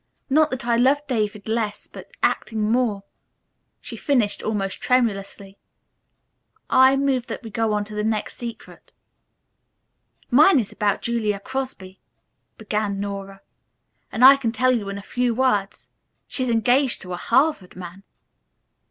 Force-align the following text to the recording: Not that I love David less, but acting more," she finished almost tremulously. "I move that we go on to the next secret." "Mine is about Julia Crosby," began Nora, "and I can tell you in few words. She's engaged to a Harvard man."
Not 0.31 0.49
that 0.49 0.65
I 0.65 0.77
love 0.77 1.05
David 1.05 1.47
less, 1.47 1.85
but 1.85 2.09
acting 2.23 2.71
more," 2.71 3.03
she 3.79 3.95
finished 3.95 4.41
almost 4.41 4.81
tremulously. 4.81 5.59
"I 6.71 6.95
move 6.95 7.27
that 7.27 7.43
we 7.43 7.51
go 7.51 7.71
on 7.73 7.83
to 7.83 7.93
the 7.93 8.03
next 8.03 8.37
secret." 8.37 8.93
"Mine 10.31 10.59
is 10.59 10.71
about 10.71 11.03
Julia 11.03 11.39
Crosby," 11.39 11.99
began 12.57 12.99
Nora, 12.99 13.41
"and 14.11 14.25
I 14.25 14.37
can 14.37 14.51
tell 14.51 14.71
you 14.71 14.89
in 14.89 14.99
few 15.03 15.35
words. 15.35 15.91
She's 16.27 16.49
engaged 16.49 16.99
to 17.03 17.13
a 17.13 17.17
Harvard 17.17 17.75
man." 17.75 18.01